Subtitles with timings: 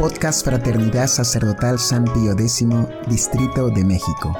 [0.00, 2.66] Podcast Fraternidad Sacerdotal San Pío X,
[3.06, 4.34] Distrito de México.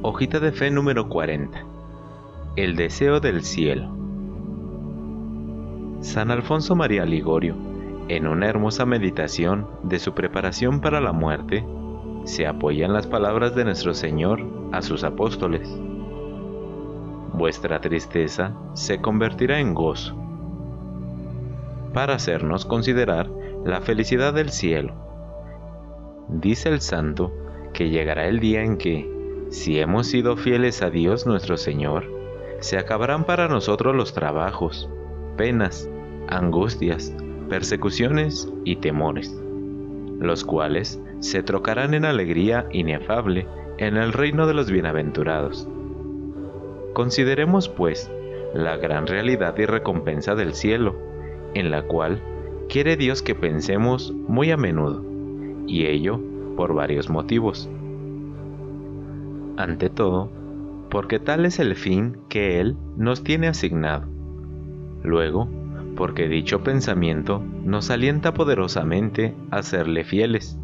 [0.00, 1.62] Hojita de fe número 40.
[2.56, 3.94] El deseo del cielo.
[6.00, 7.54] San Alfonso María Ligorio,
[8.08, 11.62] en una hermosa meditación de su preparación para la muerte,
[12.24, 14.40] se apoya en las palabras de nuestro Señor
[14.72, 15.68] a sus apóstoles.
[17.32, 20.16] Vuestra tristeza se convertirá en gozo,
[21.92, 23.30] para hacernos considerar
[23.64, 24.94] la felicidad del cielo.
[26.28, 27.32] Dice el santo
[27.72, 29.10] que llegará el día en que,
[29.50, 32.10] si hemos sido fieles a Dios nuestro Señor,
[32.60, 34.88] se acabarán para nosotros los trabajos,
[35.36, 35.88] penas,
[36.28, 37.14] angustias,
[37.48, 39.36] persecuciones y temores,
[40.20, 43.46] los cuales se trocarán en alegría inefable
[43.78, 45.68] en el reino de los bienaventurados.
[46.94, 48.10] Consideremos, pues,
[48.54, 50.96] la gran realidad y recompensa del cielo,
[51.54, 52.20] en la cual
[52.68, 55.04] quiere Dios que pensemos muy a menudo,
[55.68, 56.20] y ello
[56.56, 57.70] por varios motivos.
[59.56, 60.28] Ante todo,
[60.90, 64.08] porque tal es el fin que Él nos tiene asignado.
[65.04, 65.48] Luego,
[65.96, 70.58] porque dicho pensamiento nos alienta poderosamente a serle fieles.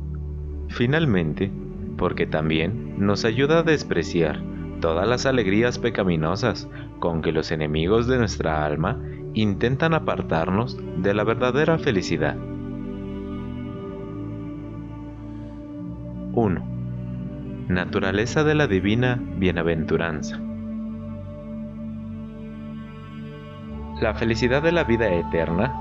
[0.68, 1.50] Finalmente,
[1.96, 4.40] porque también nos ayuda a despreciar
[4.80, 6.68] todas las alegrías pecaminosas
[7.00, 8.98] con que los enemigos de nuestra alma
[9.34, 12.36] intentan apartarnos de la verdadera felicidad.
[16.32, 16.64] 1.
[17.68, 20.40] Naturaleza de la divina bienaventuranza.
[24.00, 25.74] La felicidad de la vida eterna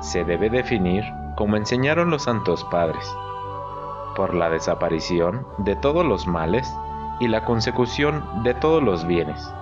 [0.00, 1.02] se debe definir
[1.36, 3.04] como enseñaron los santos padres,
[4.14, 6.72] por la desaparición de todos los males
[7.20, 9.52] y la consecución de todos los bienes.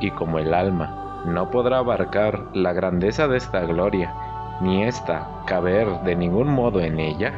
[0.00, 4.14] Y como el alma no podrá abarcar la grandeza de esta gloria,
[4.60, 7.32] ni ésta caber de ningún modo en ella,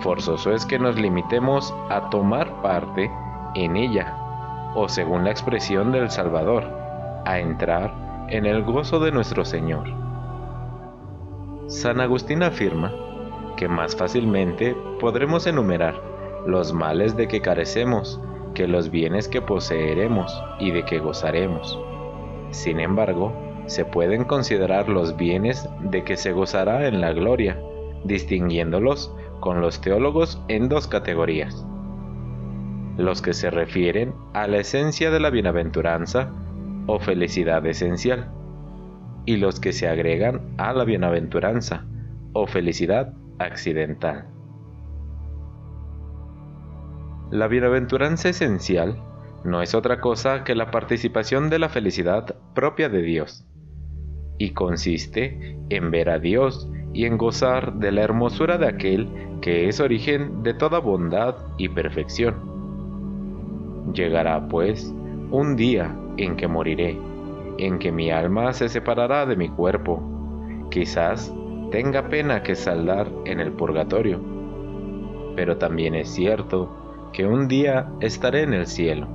[0.00, 3.10] forzoso es que nos limitemos a tomar parte
[3.54, 4.14] en ella,
[4.74, 6.64] o según la expresión del Salvador,
[7.24, 7.92] a entrar
[8.28, 9.88] en el gozo de nuestro Señor.
[11.68, 12.92] San Agustín afirma
[13.56, 16.00] que más fácilmente podremos enumerar
[16.46, 18.20] los males de que carecemos
[18.54, 21.78] que los bienes que poseeremos y de que gozaremos.
[22.50, 23.32] Sin embargo,
[23.66, 27.60] se pueden considerar los bienes de que se gozará en la gloria,
[28.04, 31.66] distinguiéndolos con los teólogos en dos categorías.
[32.96, 36.32] Los que se refieren a la esencia de la bienaventuranza
[36.86, 38.30] o felicidad esencial,
[39.26, 41.84] y los que se agregan a la bienaventuranza
[42.32, 44.26] o felicidad accidental.
[47.30, 49.02] La bienaventuranza esencial
[49.44, 53.44] no es otra cosa que la participación de la felicidad propia de Dios,
[54.38, 59.08] y consiste en ver a Dios y en gozar de la hermosura de aquel
[59.40, 62.34] que es origen de toda bondad y perfección.
[63.92, 64.94] Llegará, pues,
[65.30, 66.98] un día en que moriré,
[67.58, 70.02] en que mi alma se separará de mi cuerpo.
[70.70, 71.32] Quizás
[71.70, 74.20] tenga pena que saldar en el purgatorio,
[75.34, 79.08] pero también es cierto que un día estaré en el cielo.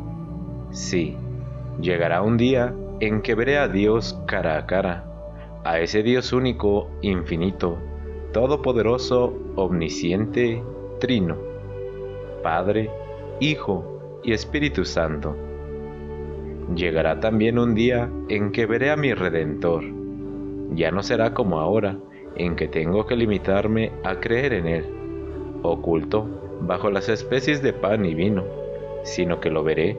[0.71, 1.17] Sí,
[1.79, 5.05] llegará un día en que veré a Dios cara a cara,
[5.63, 7.77] a ese Dios único, infinito,
[8.33, 10.63] todopoderoso, omnisciente,
[10.99, 11.37] trino,
[12.43, 12.89] Padre,
[13.39, 15.35] Hijo y Espíritu Santo
[16.75, 19.83] Llegará también un día en que veré a mi Redentor.
[20.73, 21.97] Ya no será como ahora,
[22.35, 24.85] en que tengo que limitarme a creer en Él,
[25.63, 28.43] oculto bajo las especies de pan y vino,
[29.03, 29.97] sino que lo veré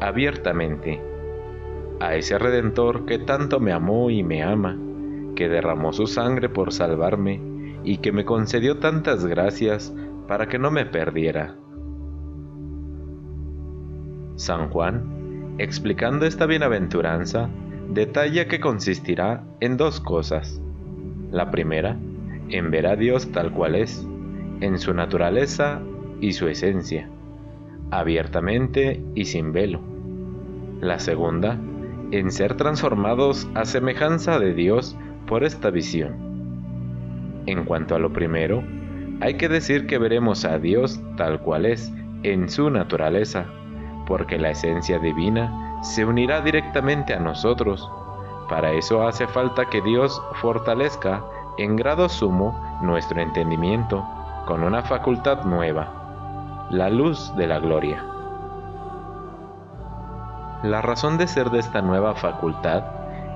[0.00, 1.00] abiertamente,
[2.00, 4.78] a ese Redentor que tanto me amó y me ama,
[5.36, 7.40] que derramó su sangre por salvarme
[7.84, 9.94] y que me concedió tantas gracias
[10.28, 11.56] para que no me perdiera.
[14.36, 15.22] San Juan
[15.58, 17.50] explicando esta bienaventuranza,
[17.88, 20.61] detalla que consistirá en dos cosas.
[21.32, 21.96] La primera,
[22.50, 24.06] en ver a Dios tal cual es,
[24.60, 25.80] en su naturaleza
[26.20, 27.08] y su esencia,
[27.90, 29.80] abiertamente y sin velo.
[30.82, 31.58] La segunda,
[32.10, 34.94] en ser transformados a semejanza de Dios
[35.26, 37.42] por esta visión.
[37.46, 38.62] En cuanto a lo primero,
[39.20, 41.90] hay que decir que veremos a Dios tal cual es,
[42.24, 43.46] en su naturaleza,
[44.06, 47.90] porque la esencia divina se unirá directamente a nosotros.
[48.52, 51.24] Para eso hace falta que Dios fortalezca
[51.56, 54.06] en grado sumo nuestro entendimiento
[54.44, 58.04] con una facultad nueva, la luz de la gloria,
[60.62, 62.82] La razón de ser de esta nueva facultad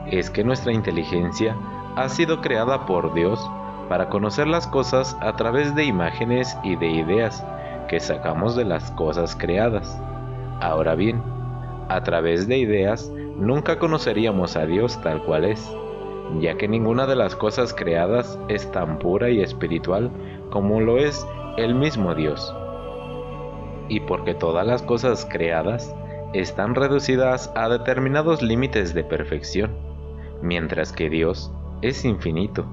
[0.05, 1.57] es que nuestra inteligencia
[1.97, 3.41] ha sido creada por Dios
[3.89, 7.43] para conocer las cosas a través de imágenes y de ideas
[7.89, 9.99] que sacamos de las cosas creadas.
[10.61, 11.23] Ahora bien,
[11.89, 15.71] a través de ideas nunca conoceríamos a Dios tal cual es,
[16.41, 20.11] ya que ninguna de las cosas creadas es tan pura y espiritual
[20.51, 22.55] como lo es el mismo Dios.
[23.89, 25.95] Y porque todas las cosas creadas
[26.33, 29.71] están reducidas a determinados límites de perfección,
[30.43, 32.67] mientras que Dios es infinito.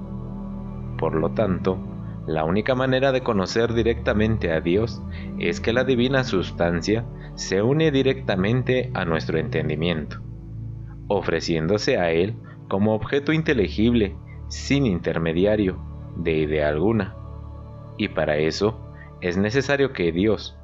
[0.98, 1.78] Por lo tanto,
[2.26, 5.02] la única manera de conocer directamente a Dios
[5.38, 10.23] es que la divina sustancia se une directamente a nuestro entendimiento,
[11.08, 12.34] ofreciéndose a Él
[12.68, 14.16] como objeto inteligible,
[14.48, 15.78] sin intermediario,
[16.16, 17.14] de idea alguna.
[17.96, 18.80] Y para eso
[19.20, 20.56] es necesario que Dios,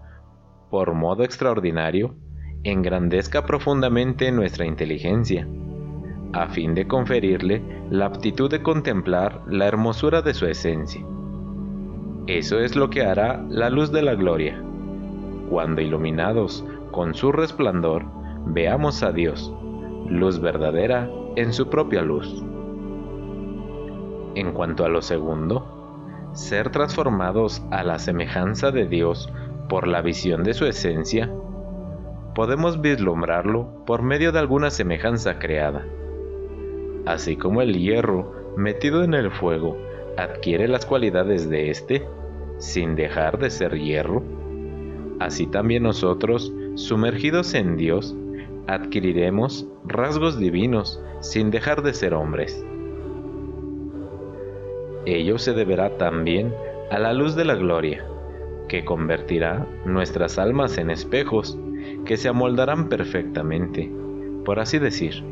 [0.70, 2.14] por modo extraordinario,
[2.62, 5.46] engrandezca profundamente nuestra inteligencia,
[6.32, 11.04] a fin de conferirle la aptitud de contemplar la hermosura de su esencia.
[12.26, 14.62] Eso es lo que hará la luz de la gloria.
[15.48, 18.04] Cuando iluminados con su resplandor,
[18.46, 19.52] veamos a Dios,
[20.10, 22.44] luz verdadera en su propia luz.
[24.34, 29.32] En cuanto a lo segundo, ser transformados a la semejanza de Dios
[29.68, 31.32] por la visión de su esencia,
[32.34, 35.86] podemos vislumbrarlo por medio de alguna semejanza creada.
[37.06, 39.76] Así como el hierro metido en el fuego
[40.16, 42.04] adquiere las cualidades de éste,
[42.58, 44.22] sin dejar de ser hierro,
[45.20, 48.16] así también nosotros, sumergidos en Dios,
[48.66, 52.64] adquiriremos rasgos divinos sin dejar de ser hombres.
[55.06, 56.54] Ello se deberá también
[56.90, 58.04] a la luz de la gloria,
[58.68, 61.58] que convertirá nuestras almas en espejos
[62.04, 63.90] que se amoldarán perfectamente,
[64.44, 65.24] por así decir,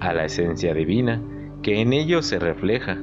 [0.00, 1.22] a la esencia divina
[1.62, 2.98] que en ellos se refleja.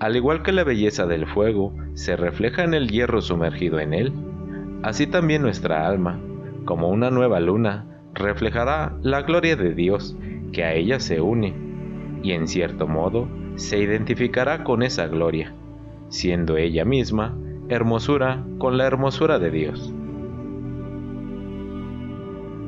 [0.00, 4.12] Al igual que la belleza del fuego se refleja en el hierro sumergido en él,
[4.82, 6.20] así también nuestra alma,
[6.64, 10.16] como una nueva luna, reflejará la gloria de Dios
[10.52, 11.54] que a ella se une,
[12.22, 15.54] y en cierto modo se identificará con esa gloria,
[16.08, 17.36] siendo ella misma
[17.68, 19.94] hermosura con la hermosura de Dios.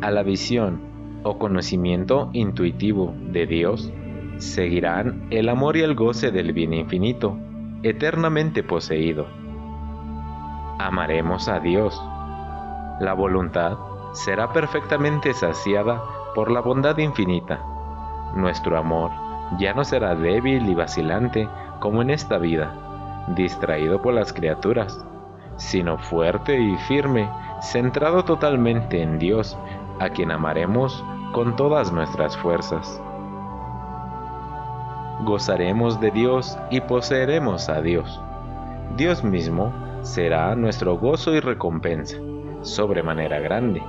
[0.01, 0.81] A la visión
[1.23, 3.93] o conocimiento intuitivo de Dios
[4.39, 7.39] seguirán el amor y el goce del bien infinito,
[7.83, 9.27] eternamente poseído.
[10.79, 12.01] Amaremos a Dios.
[13.01, 13.77] La voluntad
[14.15, 16.03] será perfectamente saciada
[16.35, 17.61] por la bondad infinita.
[18.35, 19.11] Nuestro amor
[19.59, 21.49] ya no será débil y vacilante
[21.81, 25.05] como en esta vida, distraído por las criaturas,
[25.57, 27.29] sino fuerte y firme,
[27.61, 29.59] centrado totalmente en Dios
[30.01, 33.01] a quien amaremos con todas nuestras fuerzas.
[35.25, 38.21] Gozaremos de Dios y poseeremos a Dios.
[38.97, 39.73] Dios mismo
[40.03, 42.17] será nuestro gozo y recompensa,
[42.63, 43.83] sobremanera grande,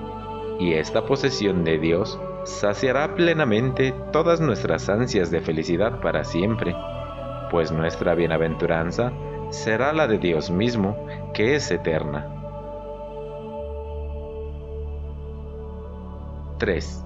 [0.59, 6.75] y esta posesión de Dios saciará plenamente todas nuestras ansias de felicidad para siempre,
[7.51, 9.11] pues nuestra bienaventuranza
[9.49, 10.95] será la de Dios mismo,
[11.33, 12.31] que es eterna.
[16.57, 17.03] 3.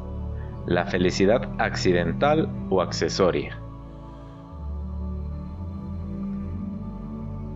[0.68, 3.60] La felicidad accidental o accesoria.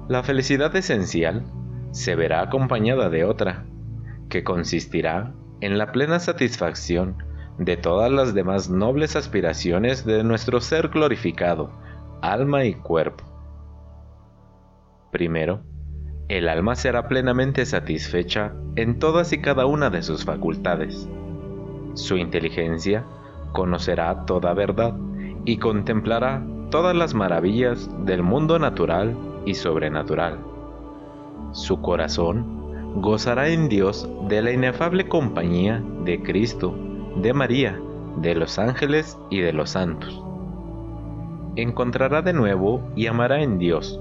[0.08, 1.44] La felicidad esencial
[1.92, 3.66] se verá acompañada de otra,
[4.30, 5.34] que consistirá
[5.65, 7.17] en la plena satisfacción
[7.58, 11.72] de todas las demás nobles aspiraciones de nuestro ser glorificado,
[12.22, 13.24] alma y cuerpo.
[15.12, 15.62] Primero,
[16.27, 21.08] el alma será plenamente satisfecha en todas y cada una de sus facultades
[21.93, 23.05] su inteligencia
[23.51, 24.96] conocerá toda verdad
[25.46, 29.15] y contemplará todas las maravillas del mundo natural
[29.46, 30.39] y sobrenatural.
[31.51, 32.62] Su corazón
[32.96, 36.76] gozará en Dios de la inefable compañía de Cristo,
[37.18, 37.80] de María,
[38.18, 40.22] de los ángeles y de los santos.
[41.56, 44.00] Encontrará de nuevo y amará en Dios,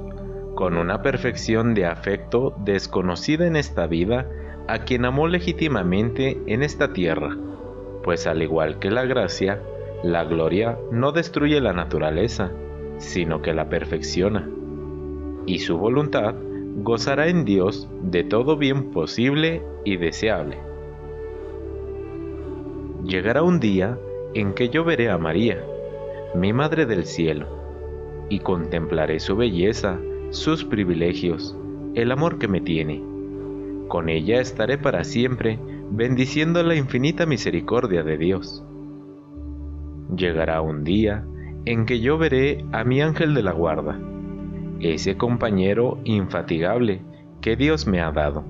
[0.55, 4.27] con una perfección de afecto desconocida en esta vida,
[4.69, 7.37] a quien amó legítimamente en esta tierra
[8.03, 9.61] pues al igual que la gracia,
[10.03, 12.51] la gloria no destruye la naturaleza,
[12.99, 14.49] sino que la perfecciona.
[15.47, 16.35] Y su voluntad
[16.77, 20.59] gozará en Dios de todo bien posible y deseable.
[23.05, 23.99] Llegará un día
[24.35, 25.63] en que yo veré a María,
[26.35, 27.47] mi Madre del Cielo,
[28.29, 29.99] y contemplaré su belleza,
[30.31, 31.57] sus privilegios,
[31.95, 33.03] el amor que me tiene.
[33.89, 35.59] Con ella estaré para siempre
[35.91, 38.65] bendiciendo la infinita misericordia de Dios,
[40.17, 41.25] llegará un día
[41.65, 43.99] en que yo veré a mi ángel de la guarda,
[44.83, 47.01] ese compañero infatigable
[47.41, 48.45] que Dios me ha dado,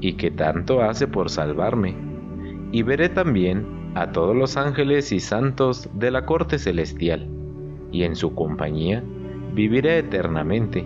[0.00, 1.94] y que tanto hace por salvarme,
[2.72, 7.28] y veré también a todos los ángeles y santos de la corte celestial,
[7.90, 9.02] y en su compañía
[9.54, 10.80] viviré eternamente,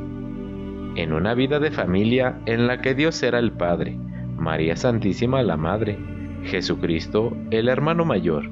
[0.96, 3.98] en una vida de familia en la que Dios será el Padre,
[4.36, 5.98] María Santísima la Madre,
[6.44, 8.48] Jesucristo el hermano mayor,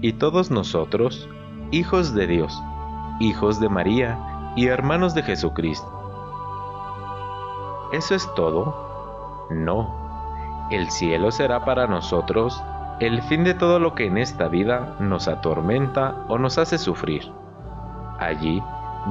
[0.00, 1.28] y todos nosotros,
[1.70, 2.62] hijos de Dios,
[3.20, 5.88] hijos de María y hermanos de Jesucristo.
[7.92, 9.46] ¿Eso es todo?
[9.50, 10.66] No.
[10.72, 12.60] El cielo será para nosotros
[12.98, 17.30] el fin de todo lo que en esta vida nos atormenta o nos hace sufrir.
[18.18, 18.60] Allí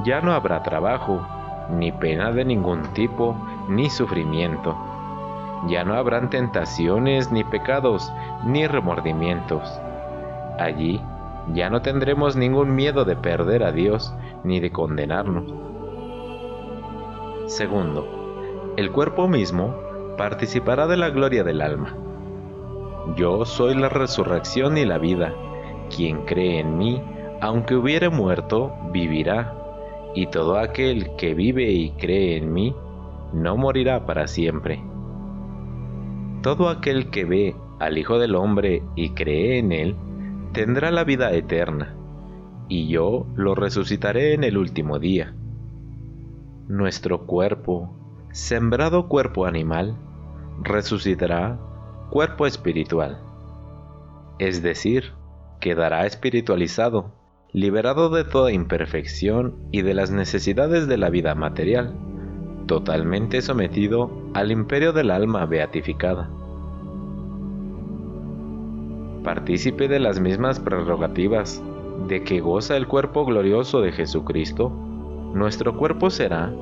[0.04, 1.26] ya no habrá trabajo,
[1.70, 3.34] ni pena de ningún tipo,
[3.70, 4.76] ni sufrimiento.
[5.66, 8.12] Ya no habrán tentaciones, ni pecados,
[8.44, 9.80] ni remordimientos.
[10.58, 11.00] Allí
[11.54, 14.12] ya no tendremos ningún miedo de perder a Dios,
[14.44, 15.52] ni de condenarnos.
[17.46, 19.74] Segundo, el cuerpo mismo
[20.16, 21.96] participará de la gloria del alma
[23.16, 25.34] yo soy la resurrección y la vida.
[25.94, 27.00] Quien cree en mí,
[27.40, 29.54] aunque hubiere muerto, vivirá.
[30.14, 32.74] Y todo aquel que vive y cree en mí,
[33.32, 34.82] no morirá para siempre.
[36.42, 39.96] Todo aquel que ve al Hijo del Hombre y cree en él,
[40.52, 41.94] tendrá la vida eterna,
[42.68, 45.34] y yo lo resucitaré en el último día.
[46.68, 47.96] Nuestro cuerpo,
[48.30, 49.96] sembrado cuerpo animal,
[50.62, 51.58] resucitará
[52.10, 53.18] cuerpo espiritual.
[54.38, 55.12] Es decir,
[55.60, 57.12] quedará espiritualizado,
[57.52, 61.94] liberado de toda imperfección y de las necesidades de la vida material,
[62.66, 66.30] totalmente sometido al imperio del alma beatificada.
[69.24, 71.62] Partícipe de las mismas prerrogativas
[72.06, 74.70] de que goza el cuerpo glorioso de Jesucristo,
[75.34, 76.52] nuestro cuerpo será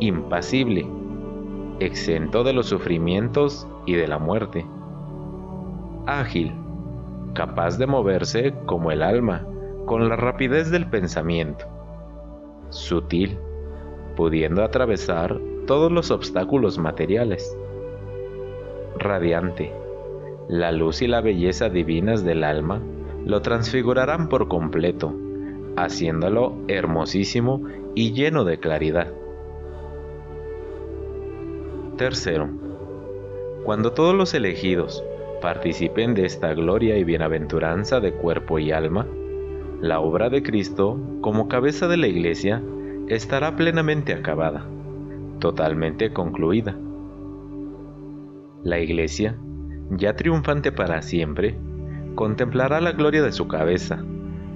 [0.00, 0.86] impasible,
[1.78, 4.66] exento de los sufrimientos y de la muerte.
[6.06, 6.52] Ágil,
[7.34, 9.46] capaz de moverse como el alma,
[9.86, 11.64] con la rapidez del pensamiento,
[12.70, 13.38] sutil,
[14.16, 17.56] pudiendo atravesar todos los obstáculos materiales,
[18.98, 19.72] radiante,
[20.48, 22.80] la luz y la belleza divinas del alma
[23.24, 25.14] lo transfigurarán por completo,
[25.76, 27.62] haciéndolo hermosísimo
[27.94, 29.12] y lleno de claridad.
[31.96, 32.48] Tercero,
[33.64, 35.04] cuando todos los elegidos
[35.40, 39.06] participen de esta gloria y bienaventuranza de cuerpo y alma,
[39.80, 42.62] la obra de Cristo como cabeza de la Iglesia
[43.08, 44.64] estará plenamente acabada,
[45.38, 46.76] totalmente concluida.
[48.62, 49.36] La Iglesia,
[49.90, 51.58] ya triunfante para siempre,
[52.14, 54.02] contemplará la gloria de su cabeza,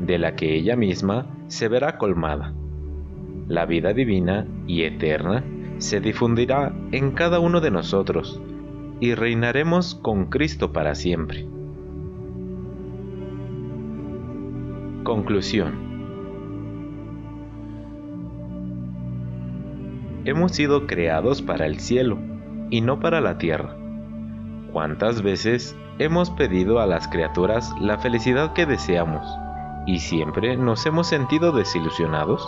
[0.00, 2.52] de la que ella misma se verá colmada.
[3.48, 5.44] La vida divina y eterna
[5.78, 8.40] se difundirá en cada uno de nosotros,
[9.00, 11.46] y reinaremos con Cristo para siempre.
[15.04, 15.86] Conclusión
[20.26, 22.18] Hemos sido creados para el cielo
[22.68, 23.76] y no para la tierra.
[24.72, 29.26] ¿Cuántas veces hemos pedido a las criaturas la felicidad que deseamos
[29.86, 32.46] y siempre nos hemos sentido desilusionados?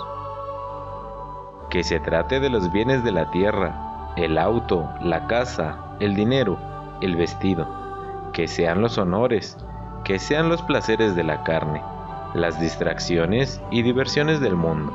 [1.71, 6.59] Que se trate de los bienes de la tierra, el auto, la casa, el dinero,
[7.01, 7.67] el vestido,
[8.33, 9.57] que sean los honores,
[10.05, 11.83] que sean los placeres de la carne,
[12.35, 14.93] las distracciones y diversiones del mundo.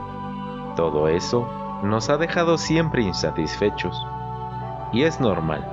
[0.75, 1.47] Todo eso
[1.83, 3.95] nos ha dejado siempre insatisfechos.
[4.91, 5.65] Y es normal,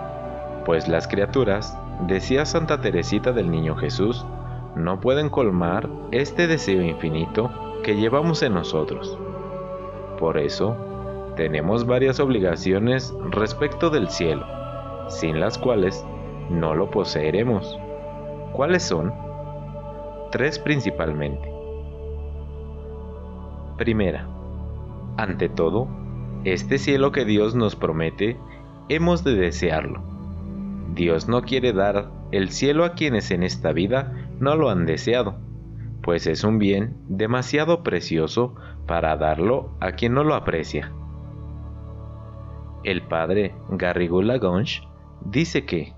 [0.65, 4.25] pues las criaturas, decía Santa Teresita del Niño Jesús,
[4.77, 7.51] no pueden colmar este deseo infinito
[7.83, 9.19] que llevamos en nosotros.
[10.19, 10.77] Por eso,
[11.37, 14.47] tenemos varias obligaciones respecto del cielo
[15.11, 16.05] sin las cuales
[16.49, 17.79] no lo poseeremos.
[18.53, 19.13] ¿Cuáles son?
[20.31, 21.53] Tres principalmente.
[23.77, 24.29] Primera,
[25.17, 25.89] ante todo,
[26.45, 28.37] este cielo que Dios nos promete,
[28.89, 30.03] hemos de desearlo.
[31.01, 35.39] Dios no quiere dar el cielo a quienes en esta vida no lo han deseado,
[36.03, 38.55] pues es un bien demasiado precioso
[38.87, 40.93] para darlo a quien no lo aprecia.
[42.85, 44.83] El padre Garrigou Lagrange
[45.25, 45.95] dice que,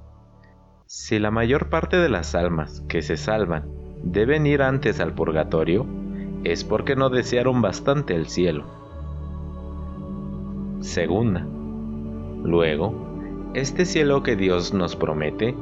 [0.87, 3.65] si la mayor parte de las almas que se salvan
[4.05, 5.85] deben ir antes al purgatorio,
[6.45, 8.67] es porque no desearon bastante el cielo.
[10.79, 11.45] Segunda,
[12.45, 13.12] luego,
[13.55, 15.55] este cielo que Dios nos promete,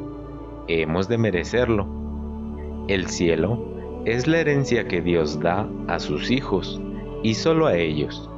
[0.69, 1.89] hemos de merecerlo.
[2.87, 6.81] El cielo es la herencia que Dios da a sus hijos
[7.25, 8.31] y solo a ellos.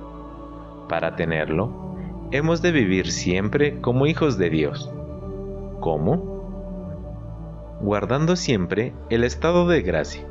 [0.88, 1.70] Para tenerlo,
[2.30, 4.90] hemos de vivir siempre como hijos de Dios.
[5.80, 7.76] ¿Cómo?
[7.82, 10.26] Guardando siempre el estado de gracia,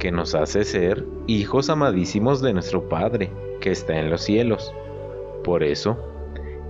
[0.00, 3.30] que nos hace ser hijos amadísimos de nuestro Padre,
[3.60, 4.74] que está en los cielos.
[5.44, 6.09] Por eso,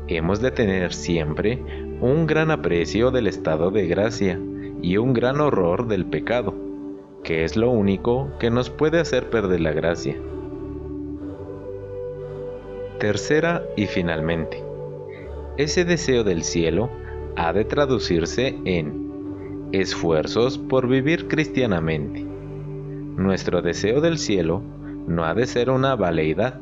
[0.09, 1.63] hemos de tener siempre
[2.01, 4.41] un gran aprecio del estado de gracia
[4.83, 6.55] y un gran horror del pecado,
[7.23, 10.17] que es lo único que nos puede hacer perder la gracia.
[12.99, 14.63] Tercera y finalmente,
[15.57, 16.91] ese deseo del cielo
[17.37, 22.25] ha de traducirse en esfuerzos por vivir cristianamente.
[22.25, 24.63] Nuestro deseo del cielo
[25.07, 26.61] no ha de ser una valeidad.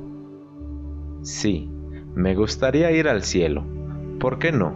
[1.23, 1.71] Sí,
[2.18, 3.64] me gustaría ir al cielo,
[4.18, 4.75] ¿por qué no?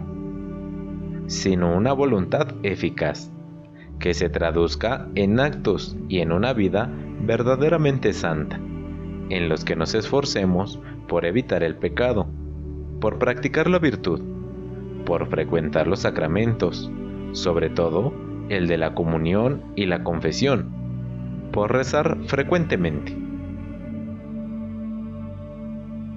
[1.27, 3.33] Sino una voluntad eficaz,
[3.99, 8.61] que se traduzca en actos y en una vida verdaderamente santa,
[9.29, 12.27] en los que nos esforcemos por evitar el pecado,
[13.01, 14.21] por practicar la virtud,
[15.05, 16.89] por frecuentar los sacramentos,
[17.33, 18.13] sobre todo
[18.47, 20.69] el de la comunión y la confesión,
[21.51, 23.22] por rezar frecuentemente.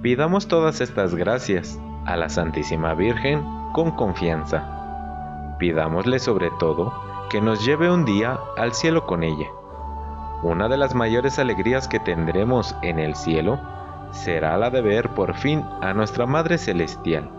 [0.07, 5.55] Pidamos todas estas gracias a la Santísima Virgen con confianza.
[5.59, 6.93] Pidámosle sobre todo
[7.29, 9.47] que nos lleve un día al cielo con ella.
[10.43, 13.59] Una de las mayores alegrías que tendremos en el cielo
[14.11, 17.29] será la de ver por fin a nuestra Madre Celestial,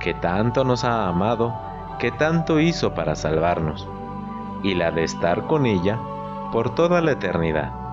[0.00, 1.54] que tanto nos ha amado,
[2.00, 3.88] que tanto hizo para salvarnos,
[4.64, 5.96] y la de estar con ella
[6.50, 7.87] por toda la eternidad.